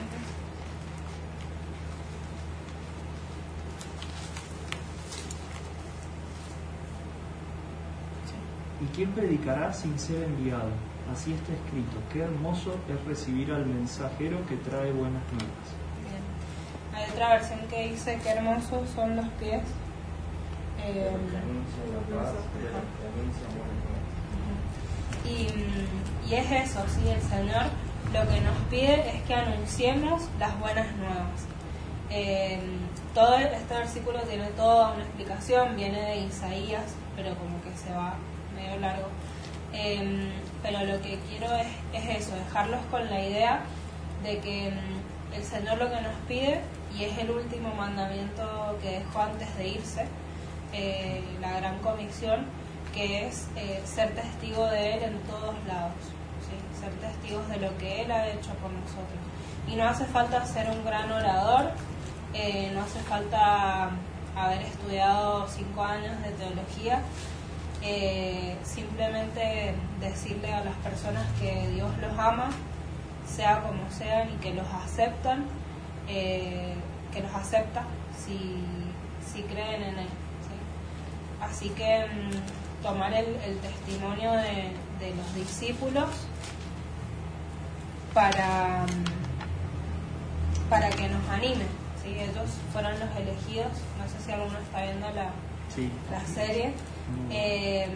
¿Y 8.84 8.86
quién 8.88 9.12
predicará 9.12 9.72
sin 9.72 9.98
ser 9.98 10.22
enviado? 10.24 10.70
Así 11.12 11.32
está 11.32 11.52
escrito, 11.52 11.96
qué 12.12 12.22
hermoso 12.22 12.76
es 12.88 13.04
recibir 13.06 13.52
al 13.52 13.66
mensajero 13.66 14.44
que 14.46 14.56
trae 14.56 14.90
buenas 14.92 15.22
nuevas. 15.32 15.83
Otra 17.14 17.28
versión 17.28 17.60
que 17.70 17.90
dice 17.90 18.18
que 18.20 18.28
hermosos 18.28 18.90
son 18.92 19.14
los 19.14 19.28
pies. 19.38 19.62
Eh, 20.84 21.12
y 25.24 26.28
Y, 26.28 26.34
es 26.34 26.50
eso, 26.50 26.84
sí, 26.88 27.08
el 27.08 27.22
Señor 27.22 27.66
lo 28.12 28.28
que 28.28 28.40
nos 28.40 28.56
pide 28.68 29.16
es 29.16 29.22
que 29.22 29.34
anunciemos 29.34 30.22
las 30.40 30.58
buenas 30.58 30.92
nuevas. 30.96 31.46
Eh, 32.10 32.58
todo 33.14 33.36
este 33.36 33.74
versículo 33.74 34.18
tiene 34.22 34.48
toda 34.48 34.94
una 34.94 35.04
explicación, 35.04 35.76
viene 35.76 36.00
de 36.00 36.16
Isaías, 36.16 36.96
pero 37.14 37.36
como 37.36 37.62
que 37.62 37.76
se 37.76 37.94
va 37.94 38.14
medio 38.56 38.80
largo. 38.80 39.06
Eh, 39.72 40.32
pero 40.64 40.84
lo 40.84 41.00
que 41.00 41.20
quiero 41.30 41.46
es, 41.54 41.68
es 41.92 42.22
eso, 42.22 42.34
dejarlos 42.34 42.80
con 42.90 43.08
la 43.08 43.24
idea 43.24 43.60
de 44.24 44.38
que 44.38 44.72
el 45.36 45.44
Señor 45.44 45.78
lo 45.78 45.88
que 45.88 46.00
nos 46.00 46.14
pide, 46.26 46.60
y 46.96 47.04
es 47.04 47.18
el 47.18 47.30
último 47.30 47.74
mandamiento 47.74 48.78
que 48.80 49.00
dejó 49.00 49.22
antes 49.22 49.56
de 49.56 49.68
irse, 49.68 50.06
eh, 50.72 51.22
la 51.40 51.58
gran 51.58 51.78
comisión, 51.80 52.46
que 52.94 53.26
es 53.26 53.48
eh, 53.56 53.82
ser 53.84 54.14
testigo 54.14 54.66
de 54.66 54.94
Él 54.94 55.02
en 55.02 55.18
todos 55.20 55.54
lados, 55.66 55.94
ser 56.80 56.92
testigos 56.94 57.48
de 57.48 57.58
lo 57.58 57.76
que 57.78 58.02
Él 58.02 58.10
ha 58.12 58.28
hecho 58.28 58.50
por 58.54 58.70
nosotros. 58.70 59.18
Y 59.66 59.74
no 59.76 59.88
hace 59.88 60.04
falta 60.04 60.44
ser 60.44 60.70
un 60.70 60.84
gran 60.84 61.10
orador, 61.10 61.72
eh, 62.32 62.70
no 62.74 62.82
hace 62.82 63.00
falta 63.00 63.90
haber 64.36 64.62
estudiado 64.62 65.48
cinco 65.48 65.82
años 65.82 66.16
de 66.22 66.30
teología, 66.30 67.02
simplemente 68.62 69.74
decirle 70.00 70.52
a 70.52 70.64
las 70.64 70.74
personas 70.76 71.26
que 71.38 71.68
Dios 71.68 71.90
los 71.98 72.18
ama, 72.18 72.48
sea 73.26 73.62
como 73.62 73.90
sean, 73.90 74.30
y 74.32 74.36
que 74.38 74.54
los 74.54 74.66
aceptan, 74.72 75.44
eh, 76.08 76.74
que 77.12 77.20
los 77.20 77.34
acepta 77.34 77.84
si, 78.16 78.62
si 79.32 79.42
creen 79.42 79.82
en 79.82 79.98
Él. 80.00 80.06
¿sí? 80.08 81.40
Así 81.40 81.68
que 81.70 82.06
mm, 82.06 82.82
tomar 82.82 83.12
el, 83.12 83.26
el 83.46 83.58
testimonio 83.58 84.32
de, 84.32 84.72
de 85.00 85.14
los 85.16 85.34
discípulos 85.34 86.08
para, 88.12 88.84
mm, 88.86 90.68
para 90.70 90.90
que 90.90 91.08
nos 91.08 91.28
animen. 91.28 91.68
¿sí? 92.02 92.10
Ellos 92.18 92.50
fueron 92.72 92.92
los 92.98 93.10
elegidos, 93.16 93.72
no 93.98 94.08
sé 94.08 94.24
si 94.24 94.32
alguno 94.32 94.58
está 94.58 94.82
viendo 94.82 95.10
la, 95.10 95.30
Sí. 95.74 95.90
la 96.10 96.20
serie. 96.26 96.68
Mm. 96.68 97.30
Eh, 97.32 97.88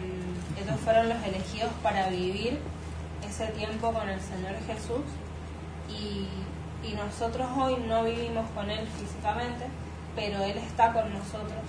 ellos 0.61 0.81
fueron 0.85 1.09
los 1.09 1.23
elegidos 1.25 1.71
para 1.83 2.09
vivir 2.09 2.59
ese 3.29 3.47
tiempo 3.49 3.93
con 3.93 4.09
el 4.09 4.21
Señor 4.21 4.55
Jesús 4.67 5.05
y, 5.89 6.27
y 6.83 6.95
nosotros 6.95 7.49
hoy 7.57 7.77
no 7.87 8.05
vivimos 8.05 8.49
con 8.51 8.71
Él 8.71 8.87
físicamente, 8.99 9.67
pero 10.15 10.43
Él 10.43 10.59
está 10.59 10.93
con 10.93 11.13
nosotros 11.13 11.65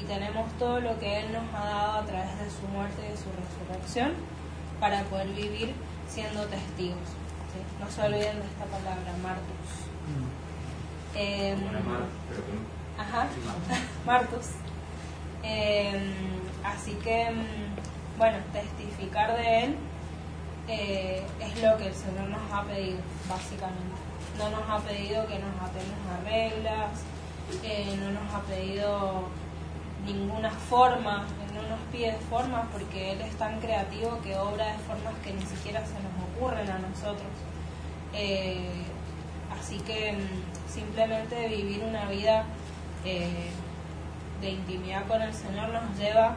y 0.00 0.04
tenemos 0.04 0.50
todo 0.58 0.80
lo 0.80 0.98
que 0.98 1.20
Él 1.20 1.32
nos 1.32 1.44
ha 1.54 1.64
dado 1.64 1.92
a 2.00 2.04
través 2.04 2.38
de 2.38 2.50
su 2.50 2.66
muerte 2.68 3.02
y 3.06 3.10
de 3.10 3.16
su 3.16 3.28
resurrección 3.30 4.12
para 4.80 5.02
poder 5.04 5.28
vivir 5.28 5.72
siendo 6.08 6.44
testigos. 6.46 7.08
¿sí? 7.52 7.60
No 7.80 7.90
se 7.90 8.02
olviden 8.02 8.40
de 8.40 8.46
esta 8.46 8.64
palabra, 8.64 9.12
Martus. 9.22 9.88
Mm. 10.08 10.42
Eh, 11.14 11.56
mar, 11.84 12.02
pero 12.28 12.42
Ajá, 12.98 13.26
Martus. 14.06 14.46
Eh, 15.44 16.14
así 16.62 16.92
que, 17.02 17.28
mm, 17.28 18.16
bueno, 18.16 18.38
testificar 18.52 19.36
de 19.36 19.64
él 19.64 19.76
eh, 20.68 21.26
es 21.40 21.60
lo 21.60 21.76
que 21.78 21.88
el 21.88 21.94
Señor 21.94 22.28
nos 22.28 22.52
ha 22.52 22.62
pedido, 22.62 23.00
básicamente. 23.28 24.11
No 24.38 24.50
nos 24.50 24.68
ha 24.68 24.78
pedido 24.78 25.26
que 25.26 25.38
nos 25.38 25.54
atemos 25.56 26.00
a 26.10 26.24
reglas, 26.24 27.02
eh, 27.62 27.96
no 28.00 28.10
nos 28.10 28.34
ha 28.34 28.40
pedido 28.40 29.28
ninguna 30.06 30.50
forma, 30.50 31.26
no 31.54 31.62
nos 31.68 31.78
pide 31.92 32.12
formas 32.30 32.66
porque 32.72 33.12
Él 33.12 33.20
es 33.20 33.36
tan 33.36 33.60
creativo 33.60 34.18
que 34.22 34.36
obra 34.36 34.72
de 34.72 34.78
formas 34.78 35.14
que 35.22 35.32
ni 35.32 35.42
siquiera 35.42 35.84
se 35.84 35.94
nos 35.94 36.12
ocurren 36.30 36.68
a 36.70 36.78
nosotros. 36.78 37.30
Eh, 38.14 38.84
así 39.58 39.78
que 39.80 40.12
mm, 40.12 40.72
simplemente 40.72 41.48
vivir 41.48 41.84
una 41.84 42.06
vida 42.06 42.44
eh, 43.04 43.50
de 44.40 44.50
intimidad 44.50 45.06
con 45.06 45.22
el 45.22 45.32
Señor 45.32 45.68
nos 45.70 45.98
lleva 45.98 46.36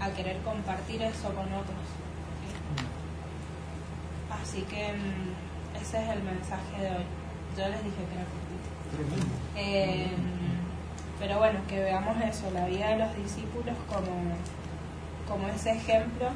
a 0.00 0.10
querer 0.10 0.38
compartir 0.42 1.02
eso 1.02 1.28
con 1.34 1.52
otros. 1.52 1.84
Así 4.42 4.62
que 4.62 4.92
mm, 4.92 5.76
ese 5.80 6.02
es 6.02 6.08
el 6.10 6.22
mensaje 6.22 6.80
de 6.80 6.90
hoy. 6.90 7.23
Yo 7.56 7.68
les 7.68 7.84
dije 7.84 7.96
que 7.96 8.14
era 8.14 8.24
cortito. 8.24 9.44
Eh, 9.56 10.10
pero 11.18 11.38
bueno, 11.38 11.60
que 11.68 11.80
veamos 11.80 12.16
eso, 12.22 12.50
la 12.50 12.66
vida 12.66 12.88
de 12.88 12.98
los 12.98 13.16
discípulos 13.16 13.76
como, 13.88 14.34
como 15.28 15.48
ese 15.48 15.72
ejemplo 15.72 16.28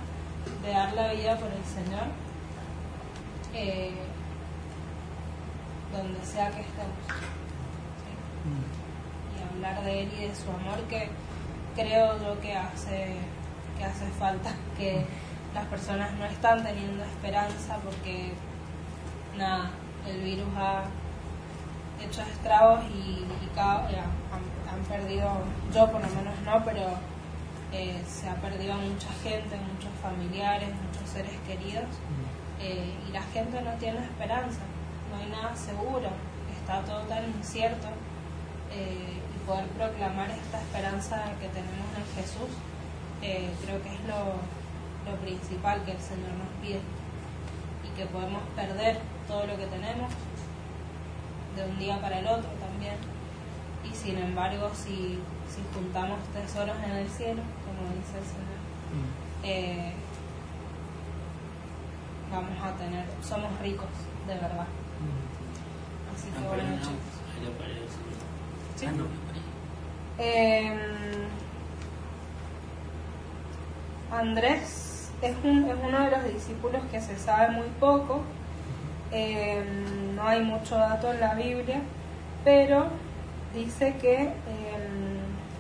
de 0.62 0.70
dar 0.70 0.92
la 0.94 1.12
vida 1.12 1.36
por 1.36 1.48
el 1.48 1.64
Señor, 1.64 2.06
eh, 3.54 3.94
donde 5.92 6.24
sea 6.24 6.50
que 6.50 6.60
estemos. 6.60 6.96
Y 9.36 9.54
hablar 9.54 9.84
de 9.84 10.02
Él 10.02 10.12
y 10.16 10.26
de 10.28 10.34
su 10.34 10.48
amor 10.50 10.80
que 10.88 11.10
creo 11.74 12.18
yo 12.22 12.40
que 12.40 12.56
hace, 12.56 13.16
que 13.76 13.84
hace 13.84 14.06
falta, 14.18 14.52
que 14.76 15.04
las 15.54 15.66
personas 15.66 16.12
no 16.14 16.24
están 16.26 16.62
teniendo 16.62 17.02
esperanza 17.04 17.76
porque 17.84 18.32
nada, 19.36 19.70
el 20.06 20.22
virus 20.22 20.48
ha 20.56 20.84
hecho 22.00 22.22
estragos 22.22 22.84
y, 22.84 23.24
y 23.44 23.50
cada, 23.54 23.90
ya, 23.90 24.04
han, 24.04 24.72
han 24.72 24.84
perdido, 24.84 25.30
yo 25.74 25.90
por 25.90 26.00
lo 26.00 26.08
menos 26.08 26.34
no, 26.44 26.64
pero 26.64 26.82
eh, 27.72 28.02
se 28.06 28.28
ha 28.28 28.34
perdido 28.36 28.74
mucha 28.74 29.10
gente, 29.22 29.56
muchos 29.56 29.90
familiares, 30.02 30.68
muchos 30.86 31.08
seres 31.10 31.32
queridos 31.46 31.86
eh, 32.60 32.94
y 33.08 33.12
la 33.12 33.22
gente 33.22 33.60
no 33.62 33.72
tiene 33.74 33.98
esperanza, 33.98 34.60
no 35.10 35.18
hay 35.18 35.30
nada 35.30 35.54
seguro, 35.56 36.08
está 36.60 36.80
todo 36.82 37.00
tan 37.02 37.24
incierto 37.24 37.88
eh, 38.72 39.20
y 39.34 39.46
poder 39.46 39.66
proclamar 39.68 40.30
esta 40.30 40.60
esperanza 40.60 41.24
que 41.40 41.48
tenemos 41.48 41.86
en 41.96 42.22
Jesús 42.22 42.50
eh, 43.20 43.50
creo 43.64 43.82
que 43.82 43.88
es 43.88 44.00
lo, 44.06 44.38
lo 45.10 45.18
principal 45.20 45.82
que 45.84 45.92
el 45.92 46.00
Señor 46.00 46.30
nos 46.38 46.48
pide 46.62 46.80
y 47.82 47.96
que 47.96 48.06
podemos 48.06 48.42
perder 48.54 48.98
todo 49.26 49.46
lo 49.46 49.56
que 49.56 49.66
tenemos 49.66 50.12
de 51.58 51.64
un 51.70 51.78
día 51.78 52.00
para 52.00 52.18
el 52.20 52.26
otro 52.26 52.48
también. 52.60 52.94
Y 53.90 53.94
sin 53.94 54.18
embargo, 54.18 54.70
si, 54.74 55.18
si 55.48 55.60
juntamos 55.74 56.18
tesoros 56.32 56.76
en 56.84 56.90
el 56.92 57.08
cielo, 57.08 57.42
como 57.64 57.88
dice 57.94 58.18
el 58.18 58.24
Señor, 58.24 58.58
eh, 59.44 59.92
vamos 62.30 62.58
a 62.62 62.72
tener, 62.76 63.04
somos 63.22 63.58
ricos, 63.60 63.86
de 64.26 64.34
verdad. 64.34 64.66
Así 66.14 66.28
que 66.28 66.38
Ah, 66.38 66.48
bueno, 66.48 66.62
pero 66.64 66.68
no, 66.76 66.76
chicos. 66.82 66.92
ahí 67.34 67.44
lo 67.44 67.52
paré, 67.52 67.74
sí. 67.74 68.80
Sí. 68.80 68.86
Ah, 68.86 68.92
no. 68.92 69.04
Eh, 70.20 70.76
Andrés 74.10 75.10
es, 75.22 75.36
un- 75.44 75.68
es 75.68 75.76
uno 75.86 76.00
de 76.04 76.10
los 76.10 76.24
discípulos 76.24 76.82
que 76.90 77.00
se 77.00 77.18
sabe 77.18 77.50
muy 77.52 77.68
poco, 77.80 78.22
eh, 79.12 79.62
no 80.18 80.26
hay 80.26 80.42
mucho 80.42 80.76
dato 80.76 81.12
en 81.12 81.20
la 81.20 81.34
Biblia, 81.34 81.80
pero 82.44 82.86
dice 83.54 83.94
que, 84.00 84.24
eh, 84.24 84.32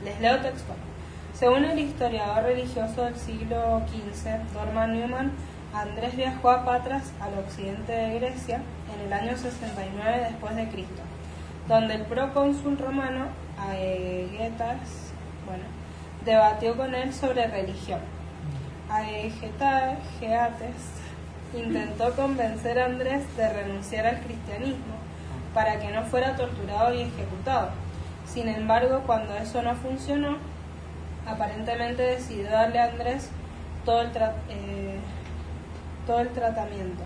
les 0.04 0.20
leo 0.20 0.40
textual, 0.40 0.78
según 1.32 1.64
el 1.64 1.78
historiador 1.78 2.42
religioso 2.42 3.04
del 3.04 3.16
siglo 3.16 3.82
XV, 3.86 4.52
Norman 4.54 4.92
Newman, 4.92 5.32
Andrés 5.72 6.16
viajó 6.16 6.50
a 6.50 6.64
Patras, 6.64 7.12
al 7.20 7.38
occidente 7.38 7.92
de 7.92 8.18
Grecia, 8.18 8.60
en 8.94 9.06
el 9.06 9.12
año 9.12 9.36
69 9.36 10.26
después 10.30 10.56
de 10.56 10.68
Cristo, 10.68 11.02
donde 11.68 11.94
el 11.94 12.02
procónsul 12.02 12.76
romano 12.78 13.26
Aegetas, 13.58 15.12
bueno, 15.46 15.64
debatió 16.24 16.76
con 16.76 16.94
él 16.94 17.12
sobre 17.12 17.46
religión. 17.46 18.00
Aegetas 18.90 19.98
intentó 21.54 22.14
convencer 22.14 22.78
a 22.78 22.86
Andrés 22.86 23.24
de 23.36 23.48
renunciar 23.48 24.06
al 24.06 24.20
cristianismo 24.20 24.96
para 25.54 25.78
que 25.78 25.90
no 25.90 26.02
fuera 26.04 26.36
torturado 26.36 26.94
y 26.94 27.02
ejecutado. 27.02 27.70
Sin 28.26 28.48
embargo, 28.48 29.02
cuando 29.06 29.34
eso 29.36 29.62
no 29.62 29.74
funcionó, 29.74 30.36
aparentemente 31.26 32.02
decidió 32.02 32.50
darle 32.50 32.78
a 32.78 32.84
Andrés 32.84 33.30
todo 33.84 34.02
el, 34.02 34.10
eh, 34.50 34.98
todo 36.06 36.20
el 36.20 36.28
tratamiento. 36.28 37.02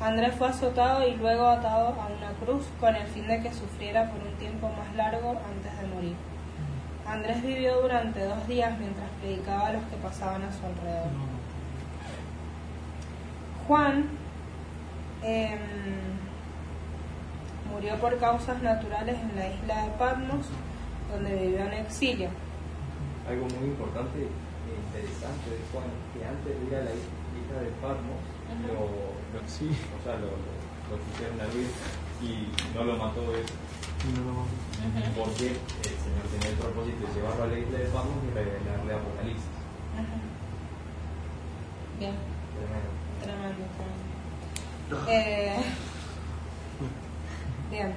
Andrés 0.00 0.34
fue 0.36 0.48
azotado 0.48 1.06
y 1.06 1.16
luego 1.16 1.46
atado 1.46 1.88
a 1.88 2.06
una 2.06 2.32
cruz 2.42 2.64
con 2.78 2.96
el 2.96 3.06
fin 3.08 3.26
de 3.28 3.42
que 3.42 3.52
sufriera 3.52 4.08
por 4.10 4.26
un 4.26 4.32
tiempo 4.34 4.70
más 4.70 4.94
largo 4.96 5.30
antes 5.30 5.80
de 5.80 5.94
morir. 5.94 6.16
Andrés 7.06 7.42
vivió 7.42 7.82
durante 7.82 8.24
dos 8.24 8.46
días 8.46 8.78
mientras 8.78 9.10
predicaba 9.20 9.66
a 9.66 9.72
los 9.72 9.82
que 9.84 9.96
pasaban 9.96 10.42
a 10.44 10.52
su 10.52 10.64
alrededor. 10.64 11.39
Juan 13.70 14.02
em, 15.22 15.60
murió 17.72 17.94
por 18.00 18.18
causas 18.18 18.60
naturales 18.64 19.14
en 19.14 19.36
la 19.36 19.46
isla 19.46 19.84
de 19.84 19.90
Patmos, 19.92 20.46
donde 21.12 21.30
vivió 21.36 21.60
en 21.66 21.74
exilio. 21.74 22.30
Algo 23.28 23.46
muy 23.60 23.68
importante 23.70 24.18
e 24.26 24.74
interesante 24.74 25.50
de 25.54 25.62
Juan, 25.70 25.86
que 26.10 26.18
antes 26.26 26.50
de 26.50 26.66
ir 26.66 26.74
a 26.74 26.82
la 26.82 26.90
isla 26.98 27.56
de 27.62 27.70
Patmos, 27.78 28.18
Ujú. 28.50 28.74
lo, 28.74 29.38
lo- 29.38 29.46
Sí. 29.46 29.70
o 29.70 30.02
sea, 30.02 30.14
lo, 30.18 30.34
lo, 30.34 30.50
lo 30.90 30.94
pusieron 31.06 31.38
a 31.38 31.46
huir 31.54 31.70
y 32.26 32.50
no 32.74 32.82
lo 32.90 32.96
mató 32.98 33.22
él, 33.30 33.46
No, 34.18 34.50
porque 35.14 35.46
el 35.54 35.94
Señor 36.02 36.26
tenía 36.34 36.48
el 36.50 36.58
propósito 36.58 37.06
de 37.06 37.14
llevarlo 37.14 37.44
a 37.44 37.46
la 37.46 37.54
isla 37.58 37.78
de 37.78 37.84
Patmos 37.94 38.18
y 38.26 38.34
revelarle 38.34 38.94
Apocalipsis. 38.98 39.54
Ujú. 39.94 40.18
Bien, 42.00 42.14
tremendo. 42.58 42.89
Eh, 45.08 45.54
bien. 47.70 47.92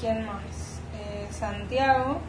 ¿Quién 0.00 0.26
más? 0.26 0.80
Eh, 0.98 1.28
Santiago. 1.30 2.20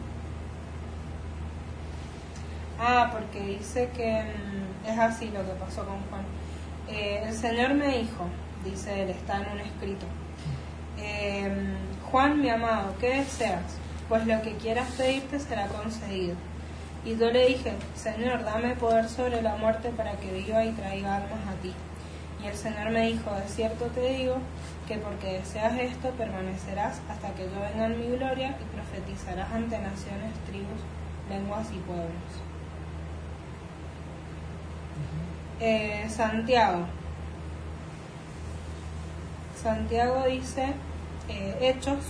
Ah, 2.78 3.10
porque 3.12 3.40
dice 3.40 3.90
que 3.96 4.22
mm, 4.22 4.88
es 4.90 4.98
así 4.98 5.26
lo 5.30 5.40
que 5.44 5.52
pasó 5.58 5.84
con 5.84 6.00
Juan. 6.10 6.22
Eh, 6.88 7.22
el 7.26 7.34
Señor 7.34 7.74
me 7.74 7.98
dijo, 7.98 8.26
dice 8.64 9.02
él, 9.02 9.10
está 9.10 9.42
en 9.42 9.52
un 9.52 9.60
escrito. 9.60 10.06
eh, 10.98 11.50
Juan, 12.10 12.40
mi 12.40 12.48
amado, 12.48 12.94
¿qué 13.00 13.16
deseas? 13.18 13.62
Pues 14.08 14.26
lo 14.26 14.40
que 14.42 14.54
quieras 14.56 14.88
pedirte 14.96 15.40
será 15.40 15.66
concedido. 15.66 16.36
Y 17.06 17.16
yo 17.16 17.30
le 17.30 17.46
dije, 17.46 17.72
Señor, 17.94 18.42
dame 18.44 18.74
poder 18.74 19.08
sobre 19.08 19.40
la 19.40 19.54
muerte 19.54 19.90
para 19.90 20.16
que 20.16 20.32
viva 20.32 20.64
y 20.64 20.72
traiga 20.72 21.18
almas 21.18 21.38
a 21.48 21.54
ti. 21.62 21.72
Y 22.42 22.48
el 22.48 22.54
Señor 22.56 22.90
me 22.90 23.06
dijo, 23.06 23.32
de 23.32 23.46
cierto 23.46 23.84
te 23.86 24.12
digo, 24.12 24.38
que 24.88 24.98
porque 24.98 25.34
deseas 25.34 25.78
esto 25.78 26.10
permanecerás 26.10 27.00
hasta 27.08 27.32
que 27.34 27.44
yo 27.44 27.60
venga 27.60 27.86
en 27.86 28.00
mi 28.00 28.16
gloria 28.16 28.58
y 28.60 28.74
profetizarás 28.74 29.52
ante 29.52 29.78
naciones, 29.78 30.34
tribus, 30.48 30.80
lenguas 31.30 31.68
y 31.72 31.78
pueblos. 31.78 32.10
Eh, 35.60 36.06
Santiago. 36.08 36.86
Santiago 39.62 40.24
dice 40.26 40.74
eh, 41.28 41.56
Hechos 41.60 42.04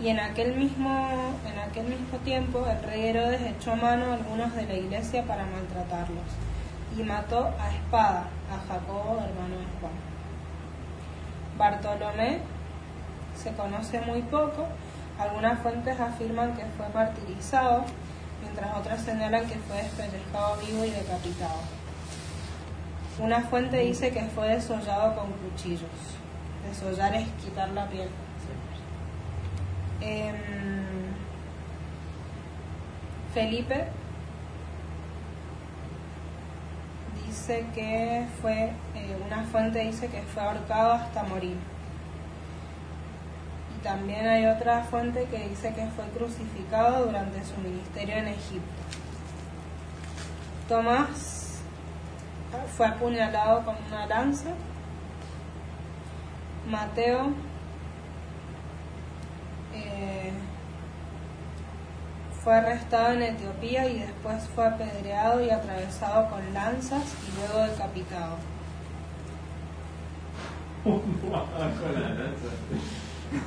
y 0.00 0.08
en 0.08 0.18
aquel 0.18 0.56
mismo 0.56 1.34
en 1.46 1.58
aquel 1.58 1.86
mismo 1.86 2.18
tiempo 2.24 2.66
el 2.66 2.82
rey 2.82 3.08
Herodes 3.08 3.42
echó 3.42 3.76
mano 3.76 4.06
a 4.06 4.14
algunos 4.14 4.54
de 4.54 4.66
la 4.66 4.74
iglesia 4.74 5.24
para 5.24 5.44
maltratarlos 5.44 6.24
y 6.96 7.02
mató 7.02 7.52
a 7.58 7.70
espada 7.74 8.28
a 8.50 8.66
Jacobo 8.66 9.18
hermano 9.18 9.56
de 9.58 9.66
Juan. 9.80 9.92
Bartolomé 11.58 12.38
se 13.36 13.52
conoce 13.52 14.00
muy 14.00 14.22
poco, 14.22 14.66
algunas 15.18 15.60
fuentes 15.60 15.98
afirman 16.00 16.54
que 16.54 16.64
fue 16.76 16.88
martirizado, 16.94 17.84
mientras 18.42 18.76
otras 18.76 19.02
señalan 19.02 19.46
que 19.46 19.56
fue 19.56 19.76
despellejado 19.76 20.56
vivo 20.66 20.84
y 20.84 20.90
decapitado. 20.90 21.60
Una 23.18 23.40
fuente 23.42 23.78
dice 23.78 24.10
que 24.10 24.22
fue 24.24 24.48
desollado 24.48 25.14
con 25.14 25.32
cuchillos. 25.32 25.82
Desollar 26.66 27.14
es 27.14 27.28
quitar 27.42 27.68
la 27.70 27.86
piel. 27.86 28.08
Em, 30.00 30.34
Felipe 33.34 33.86
dice 37.26 37.66
que 37.74 38.26
fue, 38.40 38.72
eh, 38.94 39.16
una 39.26 39.44
fuente 39.44 39.80
dice 39.80 40.08
que 40.08 40.22
fue 40.22 40.42
ahorcado 40.42 40.92
hasta 40.92 41.22
morir. 41.24 41.56
Y 43.76 43.82
también 43.82 44.26
hay 44.26 44.46
otra 44.46 44.84
fuente 44.84 45.26
que 45.30 45.48
dice 45.48 45.72
que 45.74 45.86
fue 45.88 46.04
crucificado 46.16 47.06
durante 47.06 47.44
su 47.44 47.56
ministerio 47.60 48.16
en 48.16 48.28
Egipto. 48.28 48.82
Tomás 50.68 51.60
fue 52.76 52.86
apuñalado 52.86 53.64
con 53.64 53.76
una 53.88 54.06
lanza. 54.06 54.50
Mateo 56.68 57.32
eh, 59.74 60.32
fue 62.42 62.54
arrestado 62.54 63.12
en 63.12 63.22
Etiopía 63.22 63.86
y 63.86 63.98
después 64.00 64.48
fue 64.54 64.66
apedreado 64.66 65.42
y 65.42 65.50
atravesado 65.50 66.30
con 66.30 66.54
lanzas 66.54 67.14
y 67.28 67.38
luego 67.38 67.70
decapitado. 67.70 68.36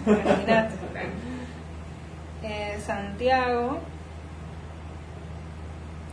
Imagínate. 0.06 0.76
Eh, 2.44 2.80
Santiago, 2.86 3.80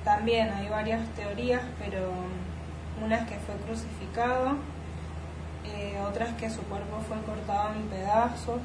también 0.05 0.51
hay 0.51 0.69
varias 0.69 1.07
teorías, 1.11 1.63
pero 1.79 2.13
una 3.05 3.17
es 3.17 3.29
que 3.29 3.35
fue 3.37 3.57
crucificado, 3.57 4.57
eh, 5.65 5.99
otra 6.09 6.27
es 6.27 6.35
que 6.35 6.49
su 6.49 6.63
cuerpo 6.63 7.01
fue 7.07 7.21
cortado 7.23 7.75
en 7.75 7.83
pedazos, 7.89 8.61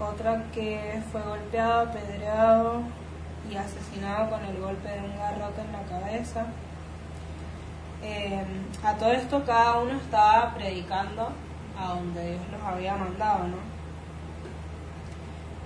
otra 0.00 0.44
que 0.52 1.00
fue 1.10 1.22
golpeado, 1.22 1.88
apedreado 1.88 2.82
y 3.50 3.56
asesinado 3.56 4.30
con 4.30 4.44
el 4.44 4.60
golpe 4.60 4.88
de 4.88 5.00
un 5.00 5.16
garrote 5.16 5.60
en 5.62 5.72
la 5.72 5.82
cabeza. 5.82 6.46
Eh, 8.02 8.44
a 8.84 8.94
todo 8.94 9.12
esto 9.12 9.44
cada 9.44 9.78
uno 9.78 9.92
estaba 9.92 10.54
predicando 10.54 11.32
a 11.78 11.88
donde 11.94 12.32
Dios 12.32 12.42
los 12.52 12.62
había 12.62 12.96
mandado, 12.96 13.48
¿no? 13.48 13.56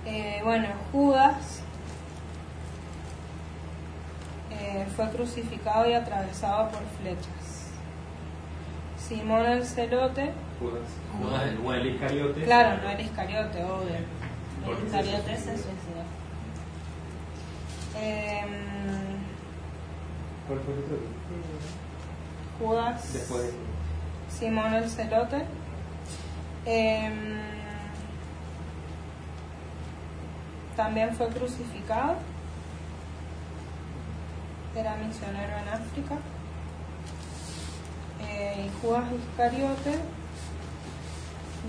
Eh, 0.05 0.41
bueno, 0.43 0.67
Judas 0.91 1.61
eh, 4.49 4.87
fue 4.95 5.09
crucificado 5.09 5.87
y 5.89 5.93
atravesado 5.93 6.69
por 6.69 6.81
flechas. 6.99 7.71
Simón 8.97 9.45
el 9.45 9.65
celote, 9.65 10.31
Judas. 10.59 10.87
No, 11.19 11.63
no, 11.63 11.73
el 11.73 11.87
Iscariote. 11.87 12.43
claro, 12.43 12.81
no 12.81 12.89
el 12.89 13.01
Iscariote, 13.01 13.63
obvio. 13.63 14.20
¿Por 14.91 14.99
El 14.99 15.05
qué 15.05 15.11
Iscariote 15.11 15.37
se 15.37 15.51
suicidó. 15.53 16.03
¿Cuál 20.47 20.59
fue 20.59 20.73
el 20.73 20.79
otro? 20.79 20.97
Judas, 22.59 23.13
Después 23.13 23.43
de 23.43 23.53
Simón 24.37 24.73
el 24.73 24.89
celote. 24.89 25.45
Em, 26.65 27.39
también 30.75 31.15
fue 31.15 31.27
crucificado. 31.29 32.15
Era 34.75 34.95
misionero 34.97 35.57
en 35.57 35.69
África. 35.69 36.15
Eh, 38.21 38.67
y 38.67 38.81
Judas 38.81 39.03
Iscariote, 39.11 39.99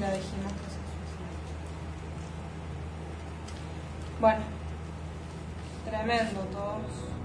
ya 0.01 0.11
dijimos 0.13 0.53
que 0.53 0.69
se 0.69 0.81
suicidó. 0.93 1.27
Bueno, 4.23 4.43
tremendo 5.85 6.43
todos. 6.53 7.22